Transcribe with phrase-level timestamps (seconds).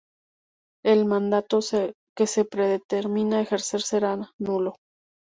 [0.83, 1.59] El mandato
[2.17, 4.73] que se pretenda ejercer será nulo.